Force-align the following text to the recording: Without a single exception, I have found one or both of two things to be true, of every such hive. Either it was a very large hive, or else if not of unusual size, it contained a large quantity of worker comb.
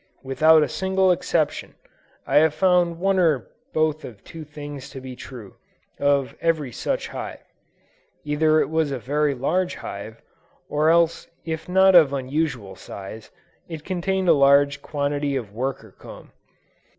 Without 0.23 0.63
a 0.63 0.67
single 0.67 1.11
exception, 1.11 1.75
I 2.25 2.37
have 2.37 2.55
found 2.55 2.97
one 2.99 3.19
or 3.19 3.51
both 3.71 4.03
of 4.03 4.23
two 4.23 4.43
things 4.43 4.89
to 4.89 4.99
be 4.99 5.15
true, 5.15 5.57
of 5.99 6.33
every 6.41 6.71
such 6.71 7.09
hive. 7.09 7.43
Either 8.23 8.59
it 8.59 8.69
was 8.71 8.89
a 8.89 8.97
very 8.97 9.35
large 9.35 9.75
hive, 9.75 10.19
or 10.67 10.89
else 10.89 11.27
if 11.45 11.69
not 11.69 11.93
of 11.93 12.13
unusual 12.13 12.75
size, 12.75 13.29
it 13.69 13.85
contained 13.85 14.27
a 14.27 14.33
large 14.33 14.81
quantity 14.81 15.35
of 15.35 15.53
worker 15.53 15.91
comb. 15.91 16.31